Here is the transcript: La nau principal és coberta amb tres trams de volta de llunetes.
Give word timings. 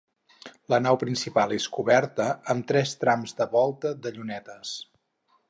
La 0.73 0.77
nau 0.85 0.95
principal 1.03 1.53
és 1.57 1.67
coberta 1.75 2.27
amb 2.55 2.67
tres 2.73 2.95
trams 3.05 3.37
de 3.43 3.49
volta 3.53 3.93
de 4.07 4.15
llunetes. 4.19 4.75